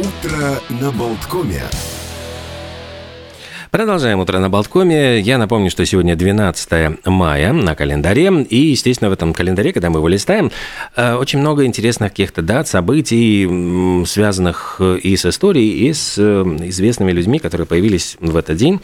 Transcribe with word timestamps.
Утро 0.00 0.60
на 0.70 0.90
Болткоме. 0.92 1.99
Продолжаем 3.70 4.18
утро 4.18 4.40
на 4.40 4.50
Болткоме. 4.50 5.20
Я 5.20 5.38
напомню, 5.38 5.70
что 5.70 5.86
сегодня 5.86 6.16
12 6.16 7.06
мая 7.06 7.52
на 7.52 7.76
календаре. 7.76 8.42
И, 8.42 8.56
естественно, 8.56 9.10
в 9.10 9.12
этом 9.12 9.32
календаре, 9.32 9.72
когда 9.72 9.90
мы 9.90 10.00
его 10.00 10.08
листаем, 10.08 10.50
э, 10.96 11.14
очень 11.14 11.38
много 11.38 11.64
интересных 11.64 12.10
каких-то 12.10 12.42
дат, 12.42 12.66
событий, 12.66 14.04
связанных 14.06 14.80
и 14.80 15.16
с 15.16 15.24
историей, 15.24 15.88
и 15.88 15.92
с 15.92 16.16
э, 16.18 16.42
известными 16.64 17.12
людьми, 17.12 17.38
которые 17.38 17.64
появились 17.64 18.16
в 18.18 18.36
этот 18.36 18.56
день. 18.56 18.80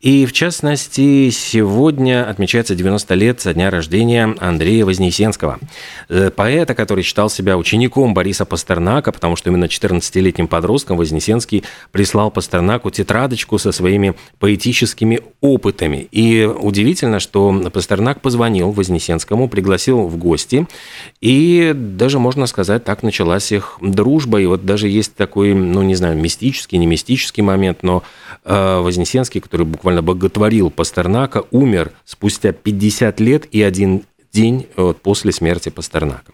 И, 0.00 0.26
в 0.26 0.32
частности, 0.32 1.30
сегодня 1.30 2.24
отмечается 2.30 2.76
90 2.76 3.14
лет 3.16 3.40
со 3.40 3.52
дня 3.52 3.68
рождения 3.68 4.32
Андрея 4.38 4.84
Вознесенского, 4.84 5.58
э, 6.08 6.30
поэта, 6.30 6.76
который 6.76 7.02
считал 7.02 7.30
себя 7.30 7.58
учеником 7.58 8.14
Бориса 8.14 8.44
Пастернака, 8.44 9.10
потому 9.10 9.34
что 9.34 9.50
именно 9.50 9.64
14-летним 9.64 10.46
подростком 10.46 10.96
Вознесенский 10.98 11.64
прислал 11.90 12.30
Пастернаку 12.30 12.92
тетрадочку 12.92 13.58
со 13.58 13.72
своими 13.72 14.14
поэтическими 14.38 15.20
опытами. 15.40 16.08
И 16.10 16.44
удивительно, 16.44 17.20
что 17.20 17.52
Пастернак 17.72 18.20
позвонил 18.20 18.70
Вознесенскому, 18.70 19.48
пригласил 19.48 20.06
в 20.06 20.16
гости, 20.16 20.66
и 21.20 21.72
даже, 21.74 22.18
можно 22.18 22.46
сказать, 22.46 22.84
так 22.84 23.02
началась 23.02 23.52
их 23.52 23.78
дружба. 23.80 24.40
И 24.40 24.46
вот 24.46 24.64
даже 24.64 24.88
есть 24.88 25.14
такой, 25.14 25.54
ну, 25.54 25.82
не 25.82 25.94
знаю, 25.94 26.16
мистический, 26.16 26.78
не 26.78 26.86
мистический 26.86 27.42
момент, 27.42 27.82
но 27.82 28.02
э, 28.44 28.80
Вознесенский, 28.80 29.40
который 29.40 29.66
буквально 29.66 30.02
боготворил 30.02 30.70
Пастернака, 30.70 31.44
умер 31.50 31.92
спустя 32.04 32.52
50 32.52 33.20
лет 33.20 33.46
и 33.52 33.62
один 33.62 34.02
день 34.32 34.66
вот, 34.76 35.00
после 35.02 35.32
смерти 35.32 35.68
Пастернака. 35.68 36.32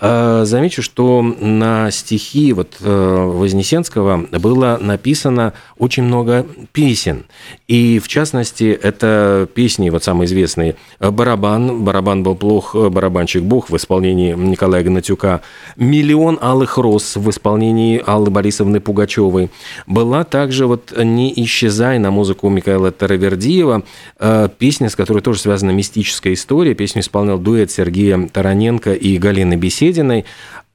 Э, 0.00 0.42
замечу, 0.44 0.82
что 0.82 1.22
на 1.22 1.90
стихи 1.90 2.52
вот 2.52 2.76
э, 2.80 3.24
Вознесенского 3.26 4.26
было 4.32 4.78
написано 4.80 5.52
очень 5.78 6.04
много 6.04 6.46
песен. 6.72 7.24
И, 7.68 7.98
в 7.98 8.08
частности, 8.08 8.78
это 8.82 9.48
песни, 9.54 9.90
вот 9.90 10.04
самые 10.04 10.26
известные 10.26 10.76
«Барабан», 10.98 11.84
«Барабан 11.84 12.22
был 12.22 12.34
плох», 12.34 12.74
«Барабанщик 12.74 13.42
Бог» 13.42 13.70
в 13.70 13.76
исполнении 13.76 14.32
Николая 14.32 14.82
Гнатюка, 14.82 15.42
«Миллион 15.76 16.38
алых 16.40 16.78
роз» 16.78 17.16
в 17.16 17.28
исполнении 17.30 18.02
Аллы 18.04 18.30
Борисовны 18.30 18.80
Пугачевой. 18.80 19.50
Была 19.86 20.24
также 20.24 20.66
вот 20.66 20.94
«Не 20.96 21.32
исчезай» 21.44 21.98
на 21.98 22.10
музыку 22.10 22.48
Михаила 22.48 22.90
Таравердиева, 22.90 23.82
э, 24.18 24.48
песня, 24.58 24.88
с 24.88 24.96
которой 24.96 25.20
тоже 25.20 25.40
связана 25.40 25.70
мистическая 25.70 26.32
история. 26.32 26.74
Песню 26.74 27.02
исполнял 27.02 27.38
дуэт 27.38 27.70
Сергея 27.70 28.28
Тараненко 28.32 28.92
и 28.92 29.18
Галины 29.40 29.56
Бесединой. 29.56 30.24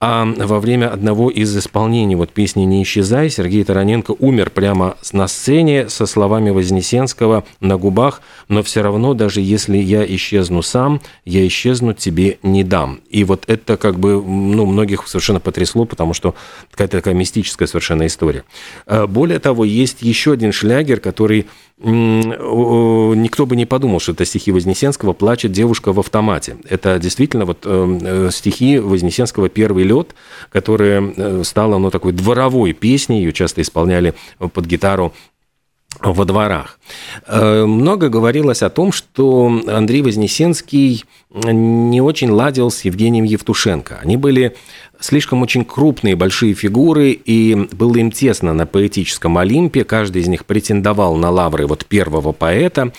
А 0.08 0.24
во 0.24 0.60
время 0.60 0.94
одного 0.94 1.32
из 1.32 1.58
исполнений 1.58 2.16
вот 2.16 2.30
песни 2.30 2.62
«Не 2.62 2.84
исчезай» 2.84 3.28
Сергей 3.32 3.64
Тараненко 3.64 4.14
умер 4.20 4.52
прямо 4.52 4.98
на 5.14 5.28
сцене 5.28 5.90
со 5.90 6.06
словами 6.06 6.52
Вознесенского 6.52 7.44
на 7.60 7.78
губах 7.78 8.22
«Но 8.48 8.62
все 8.62 8.84
равно, 8.84 9.16
даже 9.16 9.42
если 9.42 9.78
я 9.78 10.06
исчезну 10.06 10.62
сам, 10.62 11.02
я 11.26 11.48
исчезнуть 11.48 11.98
тебе 11.98 12.38
не 12.44 12.64
дам». 12.64 13.00
И 13.10 13.24
вот 13.24 13.46
это 13.48 13.78
как 13.78 13.98
бы 13.98 14.22
ну, 14.24 14.68
многих 14.68 15.08
совершенно 15.08 15.40
потрясло, 15.40 15.86
потому 15.86 16.14
что 16.14 16.36
какая-то 16.70 16.98
такая 16.98 17.16
мистическая 17.16 17.68
совершенно 17.68 18.06
история. 18.06 18.44
А 18.86 19.08
более 19.08 19.40
того, 19.40 19.66
есть 19.66 20.04
еще 20.04 20.34
один 20.34 20.52
шлягер, 20.52 21.00
который 21.00 21.48
никто 21.78 23.46
бы 23.46 23.56
не 23.58 23.66
подумал, 23.66 24.00
что 24.00 24.14
это 24.14 24.24
стихи 24.24 24.52
Вознесенского 24.52 25.12
«Плачет 25.12 25.52
девушка 25.52 25.92
в 25.92 26.00
автомате». 26.00 26.56
Это 26.70 26.98
действительно 27.00 27.44
вот 27.46 27.60
э, 27.66 28.00
э, 28.02 28.30
стихи 28.32 28.80
Вознесенского 28.80 29.50
«Первый 29.50 29.84
лед», 29.84 29.95
которая 30.52 31.02
э, 31.02 31.44
стала 31.44 31.78
ну, 31.78 31.92
такой 31.92 32.12
дворовой 32.12 32.74
песней, 32.74 33.20
ее 33.20 33.34
часто 33.34 33.62
исполняли 33.62 34.14
под 34.40 34.66
гитару 34.66 35.14
во 36.02 36.26
дворах. 36.26 36.78
Много 37.26 38.10
говорилось 38.10 38.62
о 38.62 38.70
том, 38.70 38.92
что 38.92 39.62
Андрей 39.66 40.02
Вознесенский 40.02 41.06
не 41.34 42.02
очень 42.02 42.30
ладил 42.30 42.70
с 42.70 42.82
Евгением 42.82 43.24
Евтушенко. 43.24 44.00
Они 44.02 44.18
были 44.18 44.58
слишком 45.00 45.42
очень 45.42 45.66
крупные, 45.66 46.16
большие 46.16 46.54
фигуры, 46.54 47.12
и 47.12 47.56
было 47.72 47.98
им 47.98 48.12
тесно 48.12 48.54
на 48.54 48.66
поэтическом 48.66 49.38
Олимпе. 49.38 49.84
Каждый 49.84 50.22
из 50.22 50.28
них 50.28 50.46
претендовал 50.46 51.16
на 51.16 51.30
лавры 51.30 51.68
вот 51.68 51.86
первого 51.86 52.32
поэта. 52.32 52.92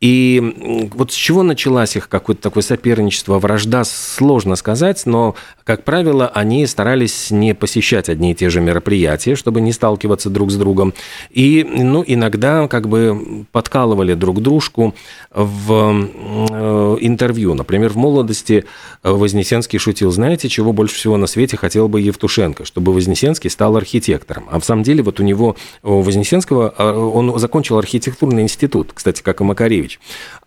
И 0.00 0.90
вот 0.94 1.12
с 1.12 1.14
чего 1.14 1.44
началось 1.44 1.96
их 1.96 2.08
какое-то 2.08 2.42
такое 2.42 2.64
соперничество, 2.64 3.38
вражда, 3.38 3.84
сложно 3.84 4.56
сказать, 4.56 5.06
но, 5.06 5.36
как 5.62 5.84
правило, 5.84 6.26
они 6.26 6.66
старались 6.66 7.30
не 7.30 7.54
посещать 7.54 8.08
одни 8.08 8.32
и 8.32 8.34
те 8.34 8.50
же 8.50 8.60
мероприятия, 8.60 9.36
чтобы 9.36 9.60
не 9.60 9.72
сталкиваться 9.72 10.28
друг 10.28 10.50
с 10.50 10.56
другом. 10.56 10.92
И, 11.30 11.64
ну, 11.64 12.02
иногда 12.04 12.66
как 12.66 12.88
бы 12.88 13.46
подкалывали 13.52 14.14
друг 14.14 14.42
дружку 14.42 14.92
в 15.30 15.70
э, 15.72 16.96
интервью. 17.00 17.54
Например, 17.54 17.90
в 17.90 17.96
молодости 17.96 18.64
Вознесенский 19.04 19.78
шутил, 19.78 20.10
знаете, 20.10 20.48
чего 20.48 20.72
больше 20.72 20.96
всего 20.96 21.16
на 21.16 21.28
свете 21.32 21.56
хотел 21.56 21.88
бы 21.88 22.00
Евтушенко, 22.00 22.64
чтобы 22.64 22.92
Вознесенский 22.92 23.50
стал 23.50 23.76
архитектором. 23.76 24.46
А 24.50 24.60
в 24.60 24.64
самом 24.64 24.82
деле 24.82 25.02
вот 25.02 25.20
у 25.20 25.22
него, 25.22 25.56
у 25.82 26.00
Вознесенского, 26.00 26.74
а, 26.76 26.92
он 26.92 27.38
закончил 27.38 27.78
архитектурный 27.78 28.42
институт, 28.42 28.92
кстати, 28.94 29.22
как 29.22 29.40
и 29.40 29.44
Макаревич. 29.44 29.98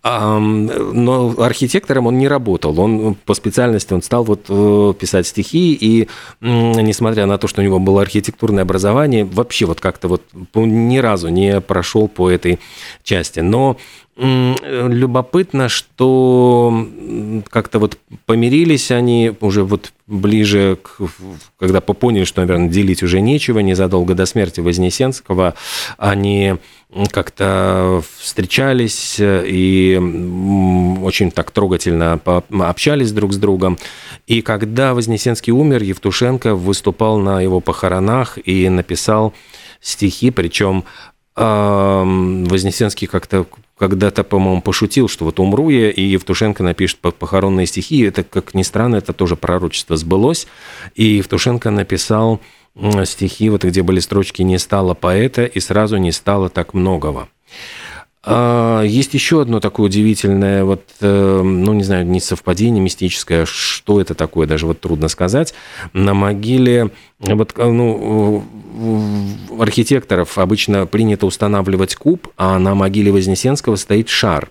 Но 0.02 1.34
архитектором 1.38 2.06
он 2.06 2.18
не 2.18 2.28
работал. 2.28 2.78
Он 2.80 3.14
по 3.14 3.34
специальности 3.34 3.92
он 3.92 4.02
стал 4.02 4.24
вот 4.24 4.46
э, 4.48 4.94
писать 4.98 5.26
стихи, 5.26 5.74
и 5.74 6.08
несмотря 6.40 7.26
на 7.26 7.38
то, 7.38 7.48
что 7.48 7.60
у 7.60 7.64
него 7.64 7.78
было 7.78 8.02
архитектурное 8.02 8.62
образование, 8.62 9.24
вообще 9.24 9.66
вот 9.66 9.80
как-то 9.80 10.08
вот 10.08 10.22
ни 10.54 10.98
разу 10.98 11.28
не 11.28 11.60
прошел 11.60 12.08
по 12.08 12.30
этой 12.30 12.60
части. 13.02 13.40
Но 13.40 13.76
любопытно, 14.18 15.68
что 15.68 16.88
как-то 17.50 17.78
вот 17.78 17.98
помирились 18.24 18.90
они 18.90 19.34
уже 19.40 19.62
вот 19.62 19.92
ближе, 20.06 20.78
к, 20.82 21.02
когда 21.58 21.82
поняли, 21.82 22.24
что, 22.24 22.40
наверное, 22.40 22.70
делить 22.70 23.02
уже 23.02 23.20
нечего, 23.20 23.58
незадолго 23.58 24.14
до 24.14 24.24
смерти 24.24 24.60
Вознесенского, 24.60 25.54
они 25.98 26.54
как-то 27.10 28.02
встречались 28.18 29.16
и 29.18 30.00
очень 31.02 31.30
так 31.30 31.50
трогательно 31.50 32.18
общались 32.60 33.12
друг 33.12 33.34
с 33.34 33.36
другом. 33.36 33.76
И 34.26 34.40
когда 34.40 34.94
Вознесенский 34.94 35.52
умер, 35.52 35.82
Евтушенко 35.82 36.54
выступал 36.54 37.18
на 37.18 37.42
его 37.42 37.60
похоронах 37.60 38.38
и 38.42 38.70
написал 38.70 39.34
стихи, 39.82 40.30
причем 40.30 40.84
Вознесенский 41.34 43.06
как-то 43.08 43.44
когда-то, 43.78 44.24
по-моему, 44.24 44.62
пошутил, 44.62 45.08
что 45.08 45.24
вот 45.24 45.38
умру 45.38 45.68
я, 45.68 45.90
и 45.90 46.02
Евтушенко 46.02 46.62
напишет 46.62 46.98
похоронные 46.98 47.66
стихи. 47.66 48.02
Это, 48.02 48.24
как 48.24 48.54
ни 48.54 48.62
странно, 48.62 48.96
это 48.96 49.12
тоже 49.12 49.36
пророчество 49.36 49.96
сбылось. 49.96 50.46
И 50.94 51.04
Евтушенко 51.04 51.70
написал 51.70 52.40
стихи, 53.04 53.48
вот 53.50 53.64
где 53.64 53.82
были 53.82 54.00
строчки 54.00 54.42
«Не 54.42 54.58
стало 54.58 54.94
поэта, 54.94 55.44
и 55.44 55.60
сразу 55.60 55.96
не 55.98 56.12
стало 56.12 56.48
так 56.48 56.74
многого». 56.74 57.28
А, 58.28 58.82
есть 58.82 59.14
еще 59.14 59.42
одно 59.42 59.60
такое 59.60 59.86
удивительное, 59.86 60.64
вот, 60.64 60.82
э, 61.00 61.42
ну, 61.42 61.72
не 61.72 61.84
знаю, 61.84 62.04
не 62.06 62.18
совпадение 62.18 62.82
мистическое, 62.82 63.46
что 63.46 64.00
это 64.00 64.14
такое, 64.14 64.48
даже 64.48 64.66
вот 64.66 64.80
трудно 64.80 65.06
сказать. 65.06 65.54
На 65.92 66.12
могиле, 66.12 66.90
вот, 67.20 67.54
э, 67.56 67.70
ну, 67.70 68.42
архитекторов 69.60 70.38
обычно 70.38 70.86
принято 70.86 71.24
устанавливать 71.24 71.94
куб, 71.94 72.26
а 72.36 72.58
на 72.58 72.74
могиле 72.74 73.12
Вознесенского 73.12 73.76
стоит 73.76 74.08
шар. 74.08 74.50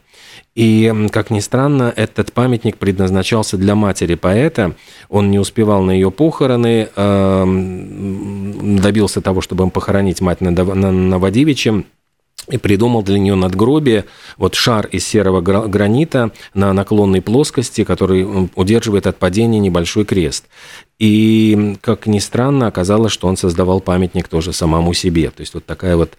И, 0.55 1.09
как 1.11 1.29
ни 1.29 1.41
странно, 1.41 1.91
этот 1.93 2.31
памятник 2.31 2.77
предназначался 2.77 3.57
для 3.57 3.75
матери 3.75 4.15
поэта. 4.15 4.73
Он 5.09 5.29
не 5.29 5.37
успевал 5.37 5.83
на 5.83 5.91
ее 5.91 6.11
похороны, 6.11 6.87
эм, 6.95 8.77
добился 8.77 9.19
того, 9.19 9.41
чтобы 9.41 9.69
похоронить 9.69 10.21
мать 10.21 10.39
на 10.39 10.51
Новодевичьем 10.51 11.85
и 12.49 12.57
придумал 12.57 13.01
для 13.03 13.19
нее 13.19 13.35
надгробие, 13.35 14.05
вот 14.37 14.55
шар 14.55 14.87
из 14.87 15.05
серого 15.05 15.41
гранита 15.41 16.31
на 16.53 16.73
наклонной 16.73 17.21
плоскости, 17.21 17.83
который 17.83 18.49
удерживает 18.55 19.07
от 19.07 19.17
падения 19.17 19.59
небольшой 19.59 20.05
крест. 20.05 20.45
И, 20.97 21.75
как 21.81 22.07
ни 22.07 22.19
странно, 22.19 22.67
оказалось, 22.67 23.11
что 23.11 23.27
он 23.27 23.35
создавал 23.35 23.81
памятник 23.81 24.29
тоже 24.29 24.53
самому 24.53 24.93
себе. 24.93 25.29
То 25.29 25.41
есть 25.41 25.53
вот 25.53 25.65
такая 25.65 25.97
вот 25.97 26.13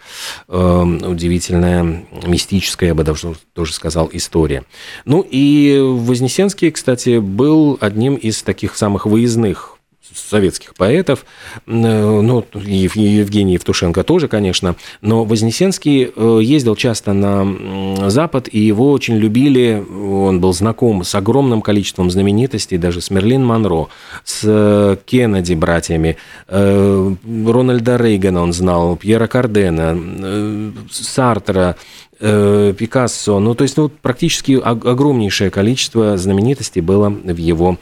э, 0.48 0.82
удивительная, 1.06 2.04
мистическая, 2.26 2.88
я 2.88 2.94
бы 2.94 3.02
даже 3.02 3.34
тоже 3.54 3.72
сказал, 3.72 4.10
история. 4.12 4.64
Ну 5.06 5.26
и 5.28 5.78
Вознесенский, 5.80 6.70
кстати, 6.70 7.18
был 7.18 7.78
одним 7.80 8.16
из 8.16 8.42
таких 8.42 8.76
самых 8.76 9.06
выездных 9.06 9.75
советских 10.14 10.74
поэтов, 10.74 11.24
ну, 11.66 12.44
Евгений 12.54 13.54
Евтушенко 13.54 14.02
тоже, 14.02 14.28
конечно, 14.28 14.76
но 15.00 15.24
Вознесенский 15.24 16.10
ездил 16.42 16.76
часто 16.76 17.12
на 17.12 18.10
Запад, 18.10 18.48
и 18.50 18.58
его 18.58 18.92
очень 18.92 19.16
любили, 19.16 19.84
он 19.88 20.40
был 20.40 20.52
знаком 20.52 21.04
с 21.04 21.14
огромным 21.14 21.62
количеством 21.62 22.10
знаменитостей, 22.10 22.78
даже 22.78 23.00
с 23.00 23.10
Мерлин 23.10 23.44
Монро, 23.44 23.88
с 24.24 24.98
Кеннеди 25.06 25.54
братьями, 25.54 26.16
Рональда 26.48 27.96
Рейгана 27.96 28.42
он 28.42 28.52
знал, 28.52 28.96
Пьера 28.96 29.26
Кардена, 29.26 30.72
Сартера, 30.90 31.76
Э, 32.18 32.72
Пикассо. 32.76 33.40
Ну, 33.40 33.54
то 33.54 33.62
есть, 33.62 33.76
ну, 33.76 33.90
практически 33.90 34.52
огромнейшее 34.52 35.50
количество 35.50 36.16
знаменитостей 36.16 36.80
было 36.80 37.10
в 37.10 37.36
его 37.36 37.76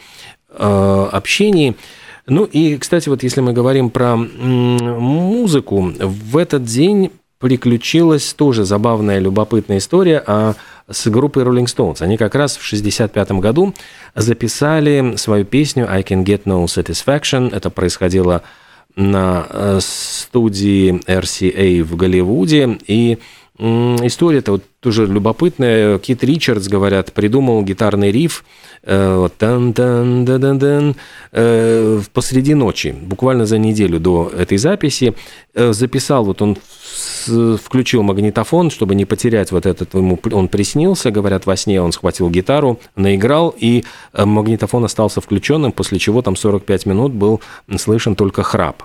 э, 0.49 1.07
общении. 1.11 1.75
Ну 2.27 2.45
и, 2.45 2.77
кстати, 2.77 3.09
вот 3.09 3.21
если 3.23 3.41
мы 3.41 3.53
говорим 3.53 3.89
про 3.89 4.15
музыку, 4.15 5.91
в 5.99 6.37
этот 6.37 6.63
день 6.63 7.11
приключилась 7.39 8.33
тоже 8.33 8.65
забавная, 8.65 9.19
любопытная 9.19 9.77
история 9.77 10.23
а 10.25 10.55
с 10.89 11.07
группой 11.07 11.43
Rolling 11.43 11.65
Stones. 11.65 12.01
Они 12.01 12.17
как 12.17 12.33
раз 12.33 12.57
в 12.57 12.65
1965 12.65 13.31
году 13.33 13.73
записали 14.15 15.15
свою 15.17 15.45
песню 15.45 15.87
«I 15.89 16.01
Can 16.01 16.23
Get 16.23 16.43
No 16.45 16.65
Satisfaction». 16.65 17.55
Это 17.55 17.69
происходило 17.69 18.41
на 18.95 19.45
э, 19.49 19.79
студии 19.81 21.01
RCA 21.07 21.83
в 21.83 21.95
Голливуде, 21.95 22.79
и 22.87 23.19
История-то 23.57 24.53
вот 24.53 24.63
тоже 24.85 25.07
любопытная. 25.07 25.97
Кит 25.97 26.23
Ричардс, 26.23 26.67
говорят, 26.67 27.11
придумал 27.11 27.63
гитарный 27.63 28.11
риф 28.11 28.45
э, 28.83 29.27
э, 31.31 32.01
посреди 32.13 32.53
ночи, 32.53 32.95
буквально 33.01 33.47
за 33.47 33.57
неделю 33.57 33.99
до 33.99 34.31
этой 34.37 34.59
записи. 34.59 35.15
Э, 35.55 35.73
записал, 35.73 36.23
вот 36.25 36.43
он 36.43 36.57
включил 37.57 38.03
магнитофон, 38.03 38.69
чтобы 38.69 38.93
не 38.93 39.05
потерять 39.05 39.51
вот 39.51 39.65
этот, 39.65 39.95
ему 39.95 40.19
он 40.31 40.47
приснился, 40.47 41.09
говорят, 41.09 41.47
во 41.47 41.55
сне 41.57 41.81
он 41.81 41.91
схватил 41.91 42.29
гитару, 42.29 42.79
наиграл, 42.95 43.55
и 43.57 43.83
магнитофон 44.13 44.85
остался 44.85 45.19
включенным, 45.19 45.71
после 45.71 45.97
чего 45.97 46.21
там 46.21 46.35
45 46.35 46.85
минут 46.85 47.11
был 47.13 47.41
слышен 47.77 48.15
только 48.15 48.43
храп. 48.43 48.83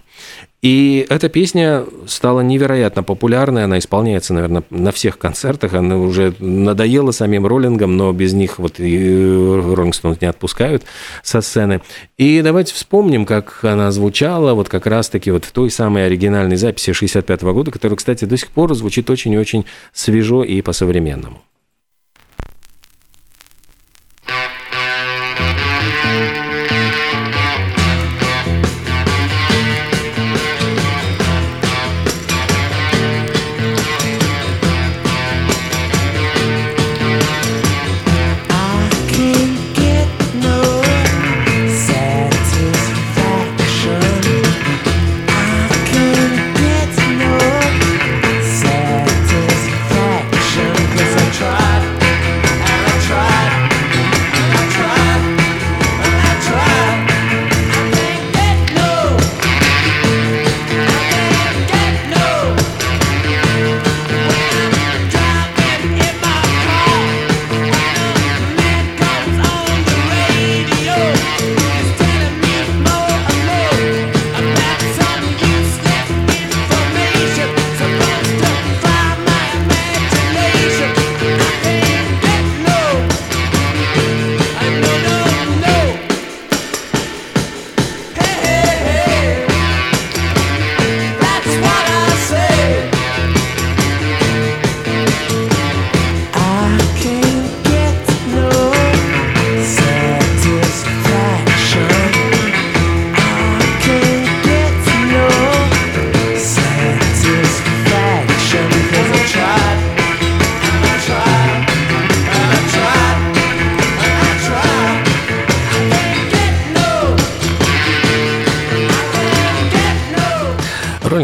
И 0.62 1.07
эта 1.09 1.31
песня 1.31 1.85
стала 2.07 2.41
невероятно 2.41 3.03
популярной, 3.03 3.65
она 3.65 3.79
исполняется, 3.79 4.35
наверное, 4.35 4.62
на 4.69 4.93
всех 4.93 5.19
концертах, 5.19 5.73
она 5.73 5.97
уже 5.97 6.35
надоела 6.39 7.12
самим 7.12 7.47
роллингам, 7.47 7.97
но 7.97 8.12
без 8.12 8.35
них 8.35 8.59
вот 8.59 8.79
Роллинг 8.79 9.95
Стоунс 9.95 10.21
не 10.21 10.27
отпускают 10.27 10.85
со 11.23 11.41
сцены. 11.41 11.81
И 12.19 12.43
давайте 12.43 12.75
вспомним, 12.75 13.25
как 13.25 13.65
она 13.65 13.91
звучала 13.91 14.53
вот 14.53 14.69
как 14.69 14.87
раз-таки 14.87 15.31
вот 15.31 15.47
в 15.47 15.53
той 15.53 15.71
самой 15.71 16.05
оригинальной 16.05 16.57
записи 16.57 16.93
65 16.93 17.43
-го 17.43 17.55
года, 17.55 17.71
которая, 17.71 17.97
кстати, 17.97 18.27
до 18.27 18.37
сих 18.37 18.51
пор 18.51 18.75
звучит 18.75 19.09
очень 19.09 19.33
и 19.33 19.39
очень 19.39 19.65
свежо 19.95 20.45
и 20.45 20.61
по-современному. 20.61 21.41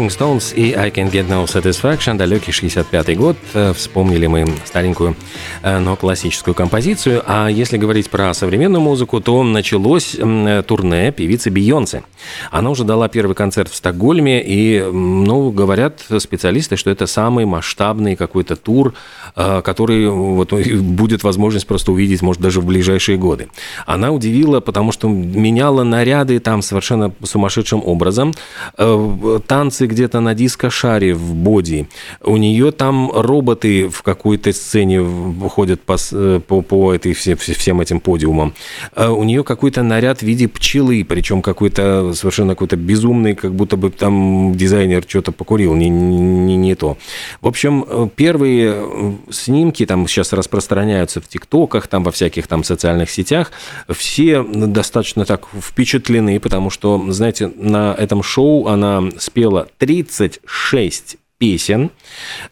Rolling 0.07 0.09
Stones 0.09 0.53
и 0.55 0.73
I 0.73 0.89
Can 0.89 1.11
Get 1.11 1.27
No 1.27 1.45
Satisfaction, 1.45 2.17
далекий 2.17 2.51
65-й 2.51 3.15
год. 3.15 3.37
Э, 3.53 3.73
вспомнили 3.73 4.27
мы 4.27 4.45
старенькую, 4.65 5.15
э, 5.63 5.79
но 5.79 5.95
классическую 5.95 6.53
композицию. 6.53 7.23
А 7.25 7.47
если 7.47 7.77
говорить 7.77 8.09
про 8.09 8.33
современную 8.33 8.81
музыку, 8.81 9.19
то 9.21 9.43
началось 9.43 10.15
турне 10.67 11.11
певицы 11.11 11.49
Бейонсе. 11.49 12.03
Она 12.51 12.69
уже 12.69 12.83
дала 12.83 13.07
первый 13.07 13.35
концерт 13.35 13.69
в 13.69 13.75
Стокгольме, 13.75 14.43
и, 14.45 14.81
ну, 14.81 15.51
говорят 15.51 16.05
специалисты, 16.19 16.75
что 16.75 16.89
это 16.89 17.07
самый 17.07 17.45
масштабный 17.45 18.15
какой-то 18.15 18.55
тур, 18.55 18.93
э, 19.35 19.61
который 19.63 20.09
вот 20.09 20.53
будет 20.53 21.23
возможность 21.23 21.67
просто 21.67 21.91
увидеть, 21.91 22.21
может, 22.21 22.41
даже 22.41 22.61
в 22.61 22.65
ближайшие 22.65 23.17
годы. 23.17 23.49
Она 23.85 24.11
удивила, 24.11 24.59
потому 24.59 24.91
что 24.91 25.07
меняла 25.07 25.83
наряды 25.83 26.39
там 26.39 26.61
совершенно 26.61 27.13
сумасшедшим 27.23 27.81
образом. 27.83 28.33
Танцы 29.47 29.87
где-то 29.97 30.19
на 30.19 30.35
диско-шаре 30.35 31.15
в 31.15 31.33
боди. 31.33 31.89
У 32.21 32.37
нее 32.37 32.71
там 32.71 33.11
роботы 33.11 33.89
в 33.89 34.03
какой-то 34.03 34.53
сцене 34.53 35.03
ходят 35.49 35.81
по, 35.81 35.97
э, 36.11 36.39
по, 36.45 36.61
по 36.61 36.93
этой, 36.93 37.13
все, 37.13 37.35
всем 37.35 37.81
этим 37.81 37.99
подиумам. 37.99 38.53
А 38.95 39.11
у 39.11 39.23
нее 39.23 39.43
какой-то 39.43 39.81
наряд 39.81 40.19
в 40.19 40.21
виде 40.23 40.47
пчелы, 40.47 41.03
причем 41.03 41.41
какой-то 41.41 42.13
совершенно 42.13 42.53
какой-то 42.53 42.75
безумный, 42.75 43.33
как 43.33 43.55
будто 43.55 43.75
бы 43.75 43.89
там 43.89 44.53
дизайнер 44.55 45.03
что-то 45.07 45.31
покурил, 45.31 45.73
не, 45.73 45.89
не, 45.89 46.55
не 46.55 46.75
то. 46.75 46.97
В 47.41 47.47
общем, 47.47 47.83
э, 47.87 48.07
первые 48.15 48.73
э, 48.75 49.11
снимки 49.31 49.83
там 49.87 50.07
сейчас 50.07 50.31
распространяются 50.31 51.21
в 51.21 51.27
ТикТоках, 51.27 51.87
там 51.87 52.03
во 52.03 52.11
всяких 52.11 52.45
там 52.45 52.63
социальных 52.63 53.09
сетях. 53.09 53.51
Все 53.89 54.43
достаточно 54.43 55.25
так 55.25 55.47
впечатлены, 55.59 56.39
потому 56.39 56.69
что, 56.69 57.03
знаете, 57.09 57.51
на 57.55 57.95
этом 57.97 58.21
шоу 58.21 58.67
она 58.67 59.03
спела 59.17 59.67
36 59.77 61.17
песен, 61.37 61.91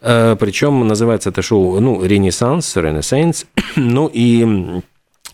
э, 0.00 0.36
причем 0.38 0.86
называется 0.86 1.30
это 1.30 1.42
шоу, 1.42 1.80
ну, 1.80 2.04
«Ренессанс», 2.04 2.76
«Ренессанс», 2.76 3.46
ну 3.76 4.10
и 4.12 4.80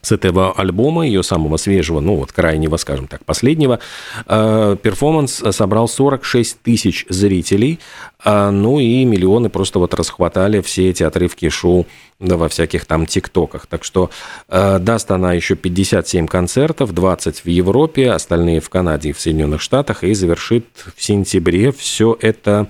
с 0.03 0.11
этого 0.11 0.53
альбома, 0.53 1.07
ее 1.07 1.23
самого 1.23 1.57
свежего, 1.57 2.01
ну 2.01 2.17
вот 2.17 2.33
крайнего, 2.33 2.77
скажем 2.77 3.07
так, 3.07 3.25
последнего, 3.25 3.79
э, 4.27 4.77
перформанс 4.83 5.43
собрал 5.53 5.89
46 5.89 6.61
тысяч 6.61 7.07
зрителей, 7.09 7.79
э, 8.25 8.51
ну 8.51 8.81
и 8.81 9.05
миллионы 9.05 9.49
просто 9.49 9.79
вот 9.79 9.95
расхватали 9.95 10.61
все 10.61 10.91
эти 10.91 11.05
отрывки 11.05 11.49
шоу 11.49 11.87
да, 12.19 12.37
во 12.37 12.49
всяких 12.49 12.85
там 12.85 13.07
тиктоках. 13.07 13.67
Так 13.67 13.85
что 13.85 14.11
э, 14.49 14.81
даст 14.81 15.09
она 15.13 15.35
еще 15.35 15.55
57 15.55 16.27
концертов, 16.27 16.93
20 16.93 17.45
в 17.45 17.49
Европе, 17.49 18.11
остальные 18.11 18.61
в 18.61 18.71
Канаде 18.71 19.11
и 19.11 19.13
в 19.13 19.21
Соединенных 19.21 19.61
Штатах, 19.61 20.03
и 20.03 20.15
завершит 20.15 20.67
в 20.97 21.03
сентябре 21.03 21.71
все 21.71 22.17
это 22.21 22.69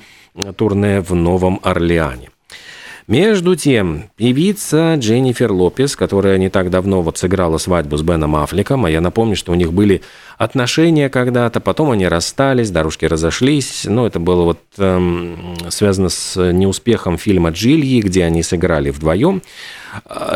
турне 0.56 1.00
в 1.00 1.14
Новом 1.14 1.60
Орлеане. 1.62 2.31
Между 3.12 3.56
тем, 3.56 4.04
певица 4.16 4.94
Дженнифер 4.94 5.52
Лопес, 5.52 5.96
которая 5.96 6.38
не 6.38 6.48
так 6.48 6.70
давно 6.70 7.02
вот 7.02 7.18
сыграла 7.18 7.58
свадьбу 7.58 7.98
с 7.98 8.02
Беном 8.02 8.34
Аффлеком, 8.36 8.86
а 8.86 8.90
я 8.90 9.02
напомню, 9.02 9.36
что 9.36 9.52
у 9.52 9.54
них 9.54 9.70
были 9.74 10.00
отношения 10.38 11.10
когда-то, 11.10 11.60
потом 11.60 11.90
они 11.90 12.08
расстались, 12.08 12.70
дорожки 12.70 13.04
разошлись, 13.04 13.84
но 13.84 14.06
это 14.06 14.18
было 14.18 14.44
вот 14.44 14.60
эм, 14.78 15.56
связано 15.68 16.08
с 16.08 16.52
неуспехом 16.52 17.18
фильма 17.18 17.50
«Джильи», 17.50 18.00
где 18.00 18.24
они 18.24 18.42
сыграли 18.42 18.88
вдвоем. 18.88 19.42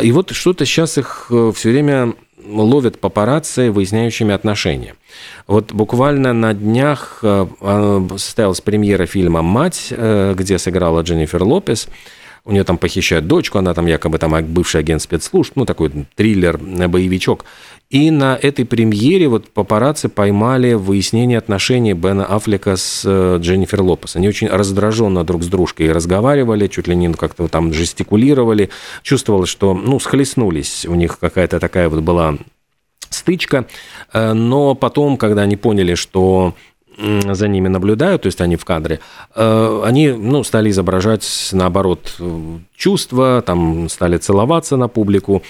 И 0.03 0.13
вот 0.13 0.33
что-то 0.33 0.67
сейчас 0.67 0.99
их 0.99 1.29
э, 1.31 1.53
все 1.57 1.71
время 1.71 2.13
ловят 2.47 3.01
папарацци, 3.01 3.71
выясняющими 3.71 4.35
отношения. 4.35 4.97
Вот 5.47 5.73
буквально 5.73 6.35
на 6.35 6.53
днях 6.53 7.21
э, 7.23 7.47
состоялась 8.19 8.61
премьера 8.61 9.07
фильма 9.07 9.41
«Мать», 9.41 9.87
э, 9.93 10.35
где 10.37 10.59
сыграла 10.59 11.01
Дженнифер 11.01 11.43
Лопес. 11.43 11.89
У 12.47 12.53
нее 12.53 12.63
там 12.63 12.79
похищают 12.79 13.27
дочку, 13.27 13.59
она 13.59 13.75
там 13.75 13.87
якобы 13.87 14.19
там 14.19 14.33
бывший 14.47 14.81
агент 14.81 15.03
спецслужб, 15.03 15.53
ну 15.57 15.65
такой 15.65 15.91
триллер, 16.15 16.59
боевичок. 16.59 17.45
И 17.91 18.11
на 18.13 18.39
этой 18.41 18.65
премьере 18.65 19.27
вот 19.27 19.49
папарацци 19.51 20.09
поймали 20.09 20.75
выяснение 20.75 21.39
отношений 21.39 21.93
Бена 21.93 22.25
Аффлека 22.25 22.77
с 22.77 23.03
э, 23.05 23.39
Дженнифер 23.41 23.83
Лопес. 23.83 24.15
Они 24.15 24.29
очень 24.29 24.47
раздраженно 24.47 25.25
друг 25.25 25.43
с 25.43 25.49
дружкой 25.49 25.91
разговаривали, 25.91 26.69
чуть 26.69 26.87
ли 26.87 26.95
не 26.95 27.13
как-то 27.13 27.49
там 27.49 27.73
жестикулировали. 27.73 28.71
Чувствовалось, 29.03 29.49
что, 29.49 29.75
ну, 29.75 29.99
схлестнулись. 29.99 30.87
У 30.87 30.95
них 30.95 31.19
какая-то 31.19 31.59
такая 31.59 31.89
вот 31.89 32.01
была 32.01 32.37
стычка. 33.11 33.67
Э, 34.13 34.35
но 34.35 34.77
потом, 34.77 35.17
когда 35.17 35.43
они 35.43 35.57
поняли, 35.57 35.95
что 35.95 36.55
за 36.99 37.49
ними 37.49 37.69
наблюдают, 37.69 38.23
то 38.23 38.27
есть 38.27 38.41
они 38.41 38.57
в 38.57 38.65
кадре, 38.65 39.01
э, 39.35 39.83
они 39.85 40.11
ну, 40.11 40.45
стали 40.45 40.71
изображать, 40.71 41.51
наоборот, 41.53 42.17
чувства, 42.75 43.43
там 43.45 43.89
стали 43.89 44.17
целоваться 44.19 44.77
на 44.77 44.89
публику, 44.89 45.43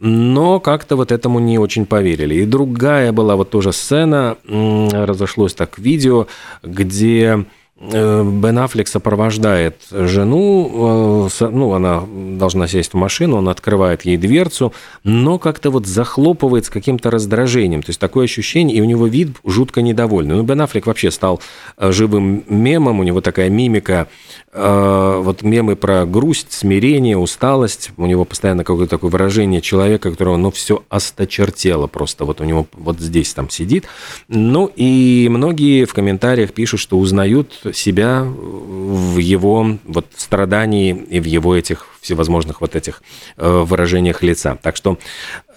но 0.00 0.60
как-то 0.60 0.96
вот 0.96 1.12
этому 1.12 1.40
не 1.40 1.58
очень 1.58 1.86
поверили. 1.86 2.36
И 2.36 2.46
другая 2.46 3.12
была 3.12 3.36
вот 3.36 3.50
тоже 3.50 3.72
сцена, 3.72 4.36
разошлось 4.48 5.54
так 5.54 5.78
видео, 5.78 6.26
где 6.62 7.44
Бен 7.76 8.58
Аффлек 8.60 8.86
сопровождает 8.86 9.76
жену, 9.90 11.28
э, 11.28 11.48
ну, 11.50 11.72
она 11.72 12.04
должна 12.38 12.68
сесть 12.68 12.92
в 12.92 12.96
машину, 12.96 13.38
он 13.38 13.48
открывает 13.48 14.04
ей 14.04 14.16
дверцу, 14.16 14.72
но 15.02 15.40
как-то 15.40 15.70
вот 15.70 15.84
захлопывает 15.84 16.66
с 16.66 16.70
каким-то 16.70 17.10
раздражением. 17.10 17.82
То 17.82 17.90
есть 17.90 17.98
такое 17.98 18.26
ощущение, 18.26 18.76
и 18.76 18.80
у 18.80 18.84
него 18.84 19.08
вид 19.08 19.30
жутко 19.44 19.82
недовольный. 19.82 20.36
Ну, 20.36 20.44
Бен 20.44 20.60
Аффлек 20.60 20.86
вообще 20.86 21.10
стал 21.10 21.40
э, 21.76 21.90
живым 21.90 22.44
мемом, 22.48 23.00
у 23.00 23.02
него 23.02 23.20
такая 23.20 23.50
мимика, 23.50 24.08
вот 24.56 25.42
мемы 25.42 25.74
про 25.74 26.06
грусть, 26.06 26.52
смирение, 26.52 27.18
усталость, 27.18 27.90
у 27.96 28.06
него 28.06 28.24
постоянно 28.24 28.62
какое-то 28.62 28.90
такое 28.90 29.10
выражение 29.10 29.60
человека, 29.60 30.12
которого, 30.12 30.36
ну, 30.36 30.52
все 30.52 30.84
осточертело 30.88 31.88
просто, 31.88 32.24
вот 32.24 32.40
у 32.40 32.44
него 32.44 32.68
вот 32.72 33.00
здесь 33.00 33.34
там 33.34 33.50
сидит. 33.50 33.86
Ну, 34.28 34.70
и 34.76 35.26
многие 35.28 35.86
в 35.86 35.92
комментариях 35.92 36.52
пишут, 36.52 36.78
что 36.78 37.00
узнают 37.00 37.63
себя 37.72 38.24
в 38.24 39.18
его 39.18 39.78
вот 39.84 40.06
страдании 40.16 40.94
и 40.94 41.20
в 41.20 41.24
его 41.24 41.54
этих 41.54 41.86
всевозможных 42.00 42.60
вот 42.60 42.76
этих 42.76 43.02
э, 43.36 43.48
выражениях 43.48 44.22
лица. 44.22 44.58
Так 44.62 44.76
что, 44.76 44.98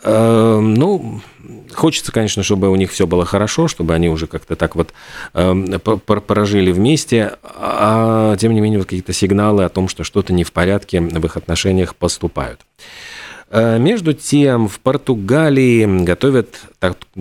э, 0.04 0.60
ну, 0.60 1.22
хочется, 1.74 2.12
конечно, 2.12 2.44
чтобы 2.44 2.70
у 2.70 2.76
них 2.76 2.92
все 2.92 3.06
было 3.06 3.26
хорошо, 3.26 3.68
чтобы 3.68 3.94
они 3.94 4.10
уже 4.10 4.28
как-то 4.28 4.56
так 4.56 4.76
вот 4.76 4.94
э, 5.34 5.80
прожили 5.80 6.72
вместе, 6.72 7.34
а 7.44 8.36
тем 8.38 8.54
не 8.54 8.62
менее 8.62 8.80
вот 8.80 8.88
какие-то 8.88 9.14
сигналы 9.14 9.64
о 9.64 9.70
том, 9.70 9.90
что 9.90 10.04
что-то 10.04 10.34
не 10.34 10.44
в 10.44 10.52
порядке 10.52 11.02
в 11.02 11.26
их 11.26 11.38
отношениях 11.38 11.96
поступают. 11.96 12.62
Э, 13.50 13.78
между 13.80 14.14
тем, 14.14 14.68
в 14.68 14.80
Португалии 14.80 16.04
готовят 16.04 16.60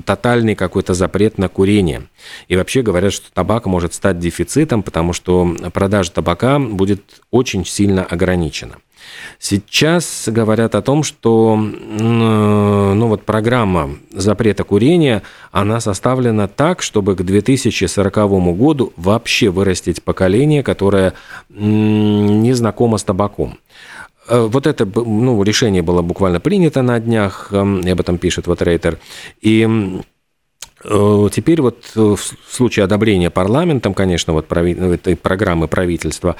тотальный 0.04 0.54
какой-то 0.54 0.95
запрет 0.95 1.38
на 1.38 1.49
курение. 1.49 2.02
И 2.49 2.56
вообще 2.56 2.83
говорят, 2.83 3.12
что 3.12 3.33
табак 3.33 3.66
может 3.66 3.95
стать 3.95 4.18
дефицитом, 4.18 4.83
потому 4.83 5.12
что 5.12 5.56
продажа 5.73 6.12
табака 6.12 6.59
будет 6.59 7.23
очень 7.30 7.64
сильно 7.64 8.04
ограничена. 8.04 8.76
Сейчас 9.38 10.25
говорят 10.26 10.75
о 10.75 10.83
том, 10.83 11.04
что 11.04 11.56
ну, 11.56 13.06
вот 13.06 13.23
программа 13.23 13.90
запрета 14.11 14.64
курения, 14.64 15.23
она 15.52 15.80
составлена 15.80 16.49
так, 16.49 16.83
чтобы 16.83 17.14
к 17.14 17.23
2040 17.23 18.14
году 18.56 18.92
вообще 18.97 19.49
вырастить 19.50 20.02
поколение, 20.02 20.64
которое 20.64 21.12
не 21.50 22.52
знакомо 22.52 22.99
с 22.99 23.04
табаком. 23.04 23.59
Э, 24.28 24.47
вот 24.47 24.66
это 24.66 24.87
ну, 24.87 25.42
решение 25.42 25.83
было 25.83 26.02
буквально 26.02 26.40
принято 26.40 26.83
на 26.83 26.99
днях, 27.00 27.49
эм, 27.52 27.80
и 27.80 27.90
об 27.90 28.00
этом 28.00 28.18
пишет 28.18 28.47
вот 28.47 28.62
Рейтер. 28.62 28.99
И 29.40 30.00
Э, 30.88 31.28
теперь 31.33 31.62
вот 31.62 31.78
э, 31.97 32.00
в 32.00 32.18
случае 32.49 32.85
одобрения 32.85 33.30
парламентом, 33.30 33.95
конечно, 33.95 34.33
вот 34.33 34.47
ну, 34.50 34.92
этой 34.92 35.16
программы 35.16 35.68
правительства, 35.68 36.37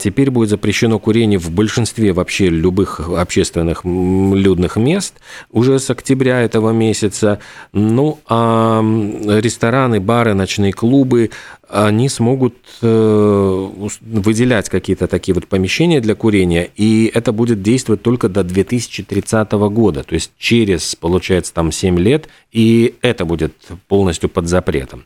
теперь 0.00 0.30
будет 0.30 0.50
запрещено 0.50 0.98
курение 0.98 1.38
в 1.38 1.50
большинстве 1.50 2.12
вообще 2.12 2.48
любых 2.48 3.00
общественных 3.08 3.84
людных 3.84 4.76
мест 4.76 5.14
уже 5.50 5.78
с 5.78 5.90
октября 5.90 6.42
этого 6.42 6.70
месяца. 6.70 7.38
Ну, 7.72 8.18
а 8.28 8.82
рестораны, 8.82 10.00
бары, 10.00 10.34
ночные 10.34 10.72
клубы, 10.72 11.30
они 11.68 12.08
смогут 12.08 12.54
выделять 12.80 14.68
какие-то 14.68 15.06
такие 15.06 15.34
вот 15.34 15.46
помещения 15.46 16.00
для 16.00 16.14
курения, 16.14 16.70
и 16.76 17.10
это 17.12 17.32
будет 17.32 17.62
действовать 17.62 18.02
только 18.02 18.28
до 18.28 18.42
2030 18.42 19.52
года, 19.52 20.02
то 20.02 20.14
есть 20.14 20.32
через, 20.38 20.94
получается, 20.94 21.52
там 21.52 21.72
7 21.72 21.98
лет, 21.98 22.28
и 22.52 22.94
это 23.02 23.24
будет 23.24 23.54
полностью 23.88 24.28
под 24.28 24.48
запретом. 24.48 25.04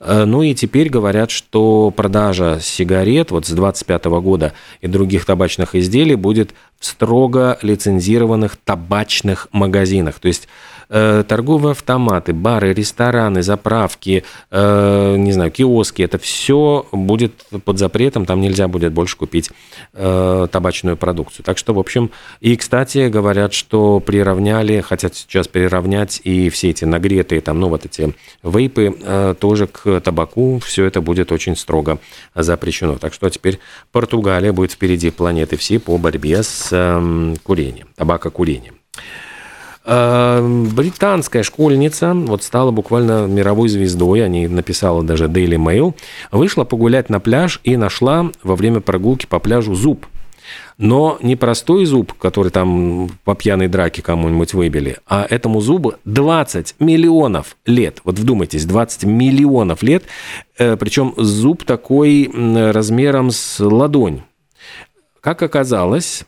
Э, 0.00 0.24
ну 0.24 0.42
и 0.42 0.54
теперь 0.54 0.88
говорят, 0.88 1.30
что 1.30 1.90
продажа 1.90 2.58
сигарет 2.60 3.30
вот 3.30 3.46
с 3.46 3.50
2025 3.50 4.04
года 4.20 4.52
и 4.80 4.88
других 4.88 5.24
табачных 5.24 5.74
изделий 5.74 6.16
будет 6.16 6.54
в 6.78 6.86
строго 6.86 7.58
лицензированных 7.62 8.56
табачных 8.56 9.48
магазинах. 9.52 10.18
То 10.18 10.28
есть 10.28 10.48
Э, 10.92 11.22
торговые 11.26 11.70
автоматы, 11.70 12.32
бары, 12.32 12.74
рестораны, 12.74 13.44
заправки, 13.44 14.24
э, 14.50 15.14
не 15.16 15.30
знаю, 15.30 15.52
киоски, 15.52 16.02
это 16.02 16.18
все 16.18 16.84
будет 16.90 17.32
под 17.64 17.78
запретом, 17.78 18.26
там 18.26 18.40
нельзя 18.40 18.66
будет 18.66 18.92
больше 18.92 19.16
купить 19.16 19.50
э, 19.92 20.48
табачную 20.50 20.96
продукцию. 20.96 21.44
Так 21.44 21.58
что, 21.58 21.74
в 21.74 21.78
общем, 21.78 22.10
и, 22.40 22.56
кстати, 22.56 23.08
говорят, 23.08 23.52
что 23.52 24.00
приравняли, 24.00 24.80
хотят 24.80 25.14
сейчас 25.14 25.46
приравнять 25.46 26.20
и 26.24 26.50
все 26.50 26.70
эти 26.70 26.84
нагретые, 26.84 27.40
там, 27.40 27.60
ну, 27.60 27.68
вот 27.68 27.84
эти 27.84 28.12
вейпы 28.42 29.36
тоже 29.38 29.68
к 29.68 30.00
табаку, 30.00 30.58
все 30.58 30.86
это 30.86 31.00
будет 31.00 31.30
очень 31.30 31.54
строго 31.54 31.98
запрещено. 32.34 32.96
Так 32.96 33.14
что 33.14 33.30
теперь 33.30 33.60
Португалия 33.92 34.52
будет 34.52 34.72
впереди 34.72 35.10
планеты 35.10 35.56
всей 35.56 35.78
по 35.78 35.96
борьбе 35.98 36.42
с 36.42 36.68
эм, 36.72 37.36
курением, 37.44 37.86
табакокурением. 37.94 38.74
Эм, 39.84 40.68
британская 40.68 41.42
школьница 41.42 42.12
вот 42.12 42.42
стала 42.42 42.70
буквально 42.70 43.26
мировой 43.26 43.68
звездой, 43.68 44.24
они 44.24 44.46
написала 44.46 45.02
даже 45.02 45.24
Daily 45.24 45.56
Mail, 45.56 45.94
вышла 46.30 46.64
погулять 46.64 47.08
на 47.08 47.18
пляж 47.18 47.60
и 47.64 47.76
нашла 47.76 48.30
во 48.42 48.56
время 48.56 48.80
прогулки 48.80 49.26
по 49.26 49.38
пляжу 49.38 49.74
зуб. 49.74 50.06
Но 50.76 51.18
не 51.22 51.36
простой 51.36 51.84
зуб, 51.86 52.12
который 52.14 52.50
там 52.50 53.10
по 53.24 53.34
пьяной 53.34 53.68
драке 53.68 54.02
кому-нибудь 54.02 54.52
выбили, 54.52 54.98
а 55.06 55.26
этому 55.28 55.60
зубу 55.60 55.94
20 56.04 56.74
миллионов 56.78 57.56
лет. 57.64 58.00
Вот 58.04 58.18
вдумайтесь, 58.18 58.64
20 58.64 59.04
миллионов 59.04 59.82
лет, 59.82 60.04
э, 60.58 60.76
причем 60.76 61.14
зуб 61.16 61.64
такой 61.64 62.30
размером 62.72 63.30
с 63.30 63.60
ладонь. 63.60 64.22
Как 65.20 65.42
оказалось, 65.42 66.24